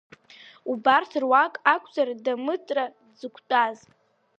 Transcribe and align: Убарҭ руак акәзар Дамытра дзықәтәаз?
Убарҭ 0.71 1.11
руак 1.21 1.53
акәзар 1.73 2.09
Дамытра 2.25 2.85
дзықәтәаз? 3.11 3.77